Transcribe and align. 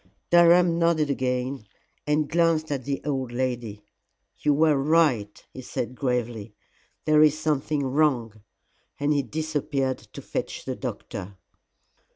Durham 0.31 0.79
nodded 0.79 1.11
again 1.11 1.67
and 2.07 2.27
glanced 2.27 2.71
at 2.71 2.85
the 2.85 3.03
old 3.05 3.31
lady. 3.31 3.83
"You 4.39 4.51
were 4.51 4.75
right," 4.75 5.45
he 5.53 5.61
said 5.61 5.93
gravely, 5.93 6.55
"there 7.05 7.21
is 7.21 7.37
something 7.37 7.83
wrong," 7.83 8.41
and 8.99 9.13
he 9.13 9.21
disappeared 9.21 9.99
to 9.99 10.23
fetch 10.23 10.65
the 10.65 10.75
doctor. 10.75 11.37